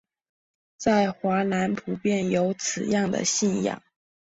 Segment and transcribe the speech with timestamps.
[0.77, 3.83] 在华南普遍有此样的信仰。